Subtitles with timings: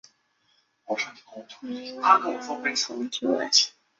[0.87, 1.09] 努瓦亚
[2.17, 3.45] 勒蓬提维。